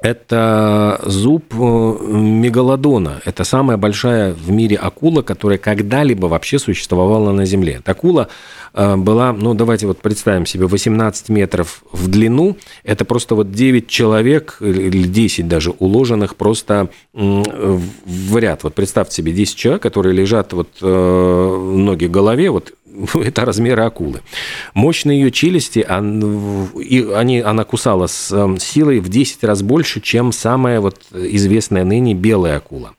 это 0.00 1.00
зуб 1.04 1.52
э, 1.52 1.56
мегалодона. 1.56 3.20
Это 3.24 3.42
самая 3.44 3.76
большая 3.76 4.32
в 4.32 4.50
мире 4.50 4.76
акула, 4.76 5.22
которая 5.22 5.58
когда-либо 5.58 6.26
вообще 6.26 6.58
существовала 6.58 7.32
на 7.32 7.44
Земле. 7.44 7.78
Эта 7.80 7.92
акула 7.92 8.28
э, 8.74 8.96
была, 8.96 9.32
ну 9.32 9.54
давайте 9.54 9.86
вот 9.88 9.98
представим 9.98 10.46
себе, 10.46 10.66
18 10.66 11.28
метров 11.30 11.82
в 11.90 12.08
длину. 12.08 12.56
Это 12.84 13.04
просто 13.04 13.34
вот 13.34 13.50
9 13.50 13.88
человек 13.88 14.58
или 14.60 15.02
10 15.02 15.48
даже 15.48 15.70
уложенных 15.70 16.36
просто 16.36 16.90
в 17.12 18.38
ряд. 18.38 18.62
Вот 18.62 18.74
представьте 18.74 19.16
себе 19.16 19.32
10 19.32 19.56
человек, 19.56 19.82
которые 19.82 20.14
лежат 20.14 20.52
вот 20.52 20.68
э, 20.80 21.72
ноги 21.74 22.04
в 22.04 22.10
голове, 22.10 22.50
вот 22.50 22.72
это 23.14 23.44
размеры 23.44 23.82
акулы. 23.82 24.20
Мощные 24.74 25.20
ее 25.20 25.30
челюсти, 25.30 25.80
они, 25.80 27.40
она 27.40 27.64
кусала 27.64 28.06
с 28.06 28.32
эм, 28.32 28.58
силой 28.58 29.00
в 29.00 29.08
10 29.08 29.44
раз 29.44 29.62
больше, 29.62 30.00
чем 30.00 30.32
самая 30.32 30.80
вот 30.80 31.00
известная 31.12 31.84
ныне 31.84 32.14
белая 32.14 32.56
акула. 32.56 32.94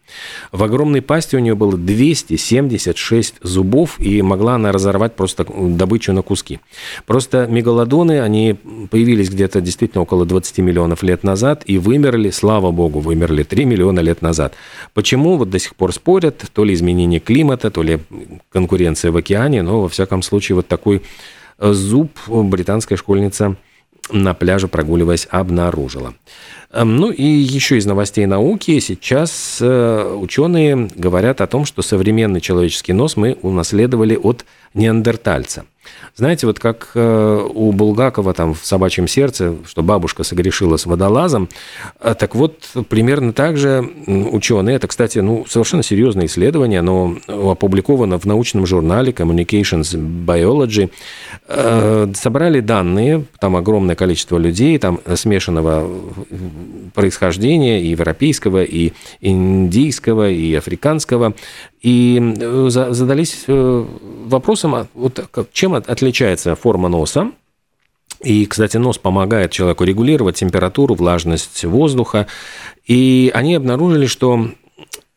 В 0.51 0.63
огромной 0.63 1.01
пасти 1.01 1.36
у 1.36 1.39
нее 1.39 1.56
было 1.56 1.77
276 1.77 3.36
зубов, 3.41 4.00
и 4.00 4.22
могла 4.22 4.56
она 4.56 4.72
разорвать 4.72 5.15
просто 5.15 5.46
добычу 5.48 6.13
на 6.13 6.22
куски. 6.22 6.60
Просто 7.06 7.48
мегалодоны, 7.48 8.22
они 8.22 8.56
появились 8.89 9.29
где-то 9.29 9.62
действительно 9.62 10.01
около 10.01 10.25
20 10.25 10.58
миллионов 10.60 11.03
лет 11.03 11.24
назад 11.24 11.63
и 11.65 11.77
вымерли, 11.77 12.29
слава 12.32 12.72
богу, 12.72 13.00
вымерли 13.00 13.44
3 13.44 13.65
миллиона 13.65 14.00
лет 14.00 14.22
назад. 14.22 14.56
Почему? 14.94 15.38
Вот 15.38 15.50
до 15.50 15.60
сих 15.60 15.75
пор 15.75 15.94
спорят, 15.94 16.46
то 16.53 16.63
ли 16.63 16.74
изменение 16.74 17.20
климата, 17.20 17.70
то 17.72 17.84
ли 17.84 18.00
конкуренция 18.51 19.12
в 19.12 19.18
океане, 19.18 19.62
но 19.62 19.88
всяком 19.89 20.22
случае 20.22 20.55
вот 20.55 20.67
такой 20.67 21.01
э, 21.58 21.74
зуб 21.74 22.12
британская 22.27 22.96
школьница 22.96 23.55
на 24.12 24.34
пляже 24.34 24.67
прогуливаясь 24.67 25.27
обнаружила. 25.29 26.13
Эм, 26.72 26.98
ну 26.98 27.12
и 27.12 27.24
еще 27.24 27.77
из 27.77 27.86
новостей 27.86 28.25
науки. 28.25 28.79
Сейчас 28.79 29.60
э, 29.62 30.13
ученые 30.15 30.89
говорят 30.96 31.41
о 31.41 31.48
том, 31.48 31.65
что 31.65 31.81
современный 31.81 32.41
человеческий 32.41 32.93
нос 32.93 33.17
мы 33.17 33.38
унаследовали 33.41 34.15
от 34.15 34.46
неандертальца. 34.74 35.65
Знаете, 36.15 36.48
вот 36.48 36.60
как 36.60 36.91
э, 36.96 37.48
у 37.53 37.72
Булгакова 37.72 38.34
там 38.34 38.53
в 38.53 38.65
«Собачьем 38.65 39.08
сердце», 39.08 39.55
что 39.65 39.84
бабушка 39.84 40.24
согрешила 40.24 40.77
с 40.77 40.86
водолазом, 40.86 41.48
э, 42.01 42.13
так 42.17 42.36
вот 42.36 42.69
примерно 42.89 43.31
так 43.31 43.58
же 43.58 43.89
ученые, 44.08 44.75
это, 44.75 44.88
кстати, 44.88 45.19
ну, 45.19 45.46
совершенно 45.48 45.84
серьезное 45.84 46.25
исследование, 46.25 46.81
но 46.81 47.15
опубликовано 47.27 48.19
в 48.19 48.25
научном 48.25 48.65
журнале 48.65 49.12
Communications 49.12 49.96
Biology, 49.96 50.89
собрали 52.15 52.60
данные, 52.60 53.25
там 53.39 53.55
огромное 53.55 53.96
количество 53.96 54.38
людей, 54.38 54.77
там 54.77 55.00
смешанного 55.15 55.89
происхождения 56.93 57.81
и 57.81 57.88
европейского, 57.88 58.63
и 58.63 58.91
индийского, 59.22 60.29
и 60.29 60.53
африканского, 60.53 61.34
и 61.81 62.19
э, 62.39 62.67
задались 62.69 63.43
э, 63.48 63.86
вопросом, 64.25 64.75
а 64.75 64.88
вот 64.93 65.19
чем 65.53 65.75
отличается 65.75 66.55
форма 66.55 66.89
носа 66.89 67.31
и, 68.21 68.45
кстати, 68.45 68.77
нос 68.77 68.98
помогает 68.98 69.51
человеку 69.51 69.86
регулировать 69.86 70.36
температуру, 70.36 70.95
влажность 70.95 71.63
воздуха. 71.63 72.27
И 72.86 73.31
они 73.33 73.55
обнаружили, 73.55 74.07
что 74.07 74.50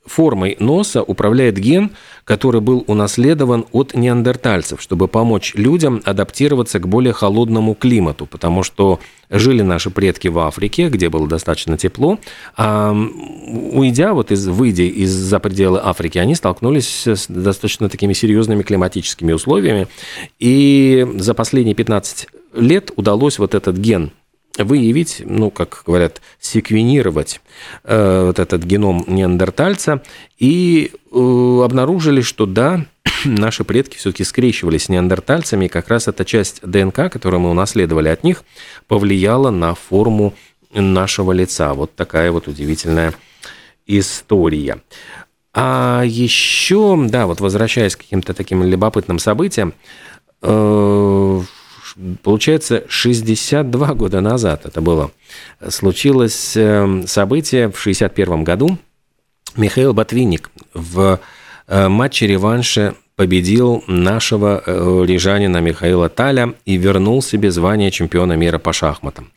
формой 0.07 0.57
носа 0.59 1.03
управляет 1.03 1.59
ген, 1.59 1.91
который 2.25 2.61
был 2.61 2.85
унаследован 2.87 3.67
от 3.73 3.95
неандертальцев, 3.95 4.81
чтобы 4.81 5.09
помочь 5.09 5.55
людям 5.55 6.03
адаптироваться 6.05 6.79
к 6.79 6.89
более 6.89 7.13
холодному 7.13 7.75
климату, 7.75 8.27
потому 8.27 8.63
что 8.63 9.01
жили 9.31 9.63
наши 9.63 9.91
предки 9.91 10.29
в 10.29 10.39
Африке, 10.39 10.89
где 10.89 11.09
было 11.09 11.27
достаточно 11.27 11.79
тепло, 11.79 12.19
а 12.57 12.93
уйдя, 12.93 14.13
вот 14.13 14.31
из, 14.31 14.47
выйдя 14.47 14.85
из-за 14.85 15.39
пределы 15.41 15.81
Африки, 15.83 16.19
они 16.19 16.35
столкнулись 16.35 17.07
с 17.07 17.27
достаточно 17.29 17.89
такими 17.89 18.13
серьезными 18.13 18.63
климатическими 18.63 19.33
условиями, 19.33 19.89
и 20.39 21.07
за 21.17 21.35
последние 21.35 21.75
15 21.75 22.29
лет 22.55 22.91
удалось 22.97 23.39
вот 23.39 23.55
этот 23.55 23.77
ген 23.77 24.13
выявить, 24.59 25.23
ну, 25.25 25.51
как 25.51 25.83
говорят, 25.87 26.21
секвенировать 26.41 27.41
э, 27.85 28.25
вот 28.27 28.39
этот 28.39 28.65
геном 28.65 29.05
неандертальца 29.07 30.03
и 30.39 30.93
э, 30.93 31.61
обнаружили, 31.65 32.21
что 32.21 32.47
да, 32.47 32.85
наши 33.25 33.65
предки 33.65 33.97
все-таки 33.97 34.25
скрещивались 34.25 34.85
с 34.85 34.89
неандертальцами, 34.89 35.67
и 35.67 35.69
как 35.69 35.89
раз 35.89 36.09
эта 36.09 36.25
часть 36.25 36.61
ДНК, 36.63 37.11
которую 37.11 37.41
мы 37.41 37.51
унаследовали 37.51 38.09
от 38.09 38.25
них, 38.25 38.45
повлияла 38.89 39.51
на 39.51 39.75
форму 39.75 40.35
нашего 40.75 41.33
лица. 41.33 41.75
Вот 41.75 41.95
такая 41.95 42.33
вот 42.33 42.49
удивительная 42.49 43.15
история. 43.87 44.81
А 45.55 46.03
еще, 46.05 46.99
да, 47.09 47.27
вот 47.27 47.41
возвращаясь 47.41 47.95
к 47.95 48.01
каким-то 48.01 48.33
таким 48.33 48.63
любопытным 48.63 49.19
событиям, 49.19 49.75
э, 50.41 51.41
получается, 52.23 52.85
62 52.89 53.95
года 53.95 54.21
назад 54.21 54.67
это 54.67 54.81
было, 54.81 55.11
случилось 55.69 56.57
эм, 56.57 57.07
событие 57.07 57.71
в 57.71 57.79
61 57.79 58.45
году. 58.45 58.79
Михаил 59.57 59.93
Ботвинник 59.93 60.51
в 60.73 61.21
э, 61.67 61.89
матче 61.89 62.27
реванша 62.27 62.95
победил 63.23 63.85
нашего 63.87 64.65
э, 64.67 65.05
рижанина 65.07 65.59
Михаила 65.59 66.09
Таля 66.09 66.55
и 66.65 66.77
вернул 66.77 67.23
себе 67.23 67.53
звание 67.53 67.93
чемпиона 67.93 68.33
мира 68.33 68.59
по 68.59 68.73
шахматам. 68.73 69.31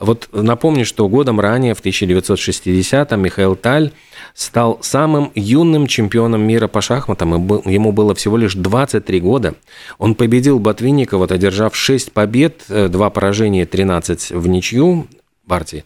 Вот 0.00 0.28
напомню, 0.32 0.84
что 0.84 1.08
годом 1.08 1.38
ранее, 1.38 1.74
в 1.74 1.80
1960-м, 1.80 3.22
Михаил 3.22 3.54
Таль 3.54 3.92
стал 4.34 4.78
самым 4.82 5.30
юным 5.36 5.86
чемпионом 5.86 6.40
мира 6.40 6.66
по 6.66 6.80
шахматам. 6.80 7.46
Ему 7.66 7.92
было 7.92 8.16
всего 8.16 8.36
лишь 8.36 8.54
23 8.54 9.20
года. 9.20 9.54
Он 9.98 10.16
победил 10.16 10.58
Ботвинникова, 10.58 11.26
одержав 11.26 11.76
6 11.76 12.10
побед, 12.10 12.64
2 12.66 13.06
э, 13.06 13.10
поражения, 13.10 13.64
13 13.64 14.32
в 14.32 14.48
ничью 14.48 15.06
партии. 15.50 15.84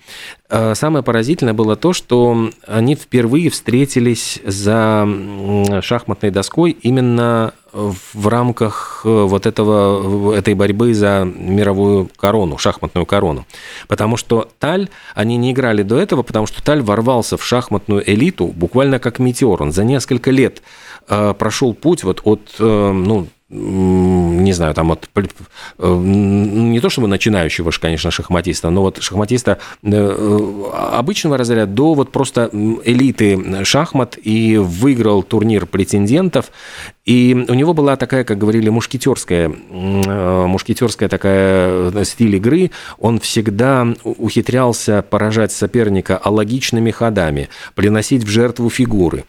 Э, 0.51 0.75
самое 0.75 1.03
поразительное 1.03 1.55
было 1.55 1.75
то, 1.75 1.95
что 1.95 2.51
они 2.67 2.95
впервые 2.97 3.49
встретились 3.49 4.41
за 4.45 5.09
шахматной 5.81 6.31
доской 6.31 6.73
именно 6.73 7.55
в 7.73 8.29
рамках 8.29 9.01
э, 9.05 9.09
вот 9.09 9.47
этого, 9.47 10.35
этой 10.35 10.53
борьбы 10.55 10.93
за 10.93 11.25
мировую 11.25 12.11
корону, 12.15 12.59
шахматную 12.59 13.07
корону. 13.07 13.47
Потому 13.89 14.19
что 14.19 14.49
Таль, 14.59 14.91
они 15.15 15.39
не 15.39 15.53
играли 15.53 15.83
до 15.83 15.99
этого, 15.99 16.23
потому 16.23 16.47
что 16.47 16.63
Таль 16.63 16.83
ворвался 16.83 17.37
в 17.39 17.45
шахматную 17.45 18.03
элиту 18.09 18.49
буквально 18.49 18.99
как 18.99 19.19
метеор. 19.19 19.63
Он 19.63 19.73
за 19.73 19.83
несколько 19.83 20.31
лет 20.31 20.63
э, 21.09 21.35
прошел 21.39 21.73
путь 21.73 22.05
вот 22.05 22.21
от 22.25 22.55
ну, 22.59 23.27
не 23.51 24.53
знаю, 24.53 24.73
там 24.75 24.91
от 24.91 25.09
э, 25.15 25.23
не 25.79 26.81
то 26.81 26.89
чтобы 26.89 27.09
начинающего, 27.09 27.71
конечно, 27.79 28.11
шахматиста, 28.11 28.71
но 28.71 28.81
вот 28.81 29.03
шахматиста 29.03 29.59
э, 29.83 30.71
обычного 30.73 31.37
разряда 31.37 31.71
до 31.71 31.93
вот 31.93 32.11
просто 32.11 32.49
элиты 32.53 33.65
шахмат 33.65 34.19
и 34.23 34.57
выиграл 34.57 35.23
турнир 35.23 35.67
претендентов. 35.67 36.51
И 37.05 37.35
у 37.49 37.55
него 37.55 37.75
была 37.75 37.97
такая, 37.97 38.25
как 38.25 38.39
говорили, 38.39 38.71
мушкетерская, 38.71 39.51
э, 39.51 40.47
мушкетерская 40.47 41.11
такая 41.11 42.05
стиль 42.05 42.37
игры. 42.37 42.71
Он 42.99 43.21
всегда 43.21 43.87
ухитрялся 44.05 45.03
поражать 45.03 45.53
соперника 45.53 46.17
алогичными 46.17 46.91
ходами, 46.91 47.51
приносить 47.75 48.25
в 48.25 48.29
жертву 48.29 48.71
фигуры. 48.71 49.25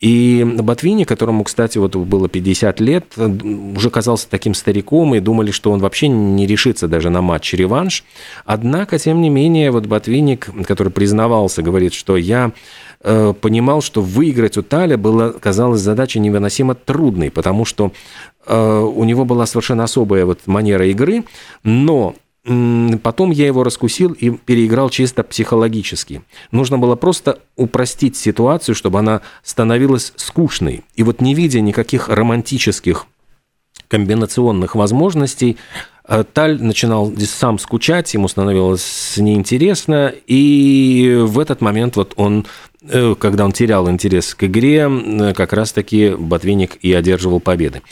И 0.00 0.46
Ботвини, 0.60 1.04
которому, 1.04 1.44
кстати, 1.44 1.76
вот 1.76 1.96
было 1.96 2.28
50 2.28 2.80
лет, 2.80 3.04
уже 3.18 3.90
казался 3.90 4.28
таким 4.30 4.54
стариком, 4.54 5.14
и 5.14 5.20
думали, 5.20 5.50
что 5.50 5.72
он 5.72 5.80
вообще 5.80 6.08
не 6.08 6.46
решится 6.46 6.88
даже 6.88 7.10
на 7.10 7.20
матч-реванш. 7.20 8.04
Однако, 8.44 8.98
тем 8.98 9.20
не 9.20 9.28
менее, 9.28 9.70
вот 9.70 9.86
Ботвинник, 9.86 10.48
который 10.66 10.92
признавался, 10.92 11.62
говорит, 11.62 11.92
что 11.92 12.16
я 12.16 12.52
э, 13.02 13.32
понимал, 13.40 13.80
что 13.80 14.02
выиграть 14.02 14.56
у 14.56 14.62
Таля 14.62 14.96
было, 14.96 15.30
казалось, 15.30 15.80
задачей 15.80 16.20
невыносимо 16.20 16.74
трудной, 16.74 17.30
потому 17.30 17.64
что 17.64 17.92
э, 18.46 18.80
у 18.80 19.04
него 19.04 19.24
была 19.24 19.46
совершенно 19.46 19.84
особая 19.84 20.24
вот 20.24 20.46
манера 20.46 20.86
игры, 20.86 21.24
но 21.62 22.14
Потом 23.02 23.30
я 23.30 23.46
его 23.46 23.62
раскусил 23.62 24.12
и 24.12 24.30
переиграл 24.30 24.88
чисто 24.88 25.22
психологически. 25.22 26.22
Нужно 26.50 26.78
было 26.78 26.96
просто 26.96 27.40
упростить 27.56 28.16
ситуацию, 28.16 28.74
чтобы 28.74 29.00
она 29.00 29.20
становилась 29.42 30.14
скучной. 30.16 30.82
И 30.94 31.02
вот 31.02 31.20
не 31.20 31.34
видя 31.34 31.60
никаких 31.60 32.08
романтических 32.08 33.06
комбинационных 33.88 34.74
возможностей, 34.76 35.58
э, 36.06 36.24
Таль 36.32 36.62
начинал 36.62 37.12
сам 37.18 37.58
скучать, 37.58 38.14
ему 38.14 38.28
становилось 38.28 39.14
неинтересно, 39.18 40.14
и 40.26 41.18
в 41.20 41.38
этот 41.38 41.60
момент 41.60 41.96
вот 41.96 42.14
он, 42.16 42.46
когда 43.18 43.44
он 43.44 43.52
терял 43.52 43.90
интерес 43.90 44.34
к 44.34 44.44
игре, 44.44 44.88
э, 44.88 45.34
как 45.34 45.52
раз-таки 45.52 46.10
Ботвинник 46.10 46.76
и 46.80 46.92
одерживал 46.92 47.40
победы. 47.40 47.82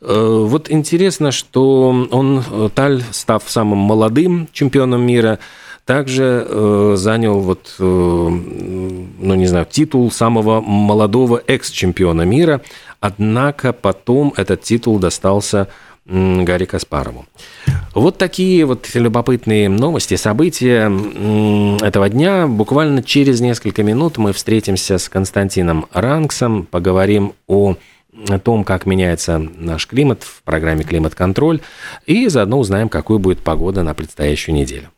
Э, 0.00 0.44
вот 0.46 0.70
интересно, 0.70 1.32
что 1.32 1.88
он, 2.10 2.44
э, 2.48 2.68
Таль, 2.74 3.02
став 3.10 3.42
самым 3.46 3.78
молодым 3.78 4.48
чемпионом 4.52 5.02
мира, 5.02 5.40
также 5.84 6.46
э, 6.48 6.92
занял 6.96 7.40
вот, 7.40 7.74
э, 7.78 7.82
ну 7.82 9.34
не 9.34 9.46
знаю, 9.46 9.66
титул 9.68 10.10
самого 10.12 10.60
молодого 10.60 11.42
экс-чемпиона 11.46 12.22
мира, 12.22 12.60
однако 13.00 13.72
потом 13.72 14.32
этот 14.36 14.62
титул 14.62 15.00
достался 15.00 15.58
э, 15.58 15.89
Гарри 16.10 16.64
Каспарову. 16.64 17.26
Вот 17.94 18.18
такие 18.18 18.64
вот 18.64 18.88
любопытные 18.94 19.68
новости, 19.68 20.16
события 20.16 20.90
этого 21.84 22.08
дня. 22.08 22.46
Буквально 22.46 23.02
через 23.02 23.40
несколько 23.40 23.82
минут 23.82 24.18
мы 24.18 24.32
встретимся 24.32 24.98
с 24.98 25.08
Константином 25.08 25.86
Ранксом, 25.92 26.66
поговорим 26.66 27.34
о 27.46 27.76
о 28.28 28.38
том, 28.38 28.64
как 28.64 28.86
меняется 28.86 29.38
наш 29.38 29.86
климат 29.86 30.24
в 30.24 30.42
программе 30.42 30.82
«Климат-контроль», 30.84 31.60
и 32.06 32.26
заодно 32.28 32.58
узнаем, 32.58 32.88
какой 32.88 33.18
будет 33.18 33.38
погода 33.38 33.82
на 33.82 33.94
предстоящую 33.94 34.56
неделю. 34.56 34.90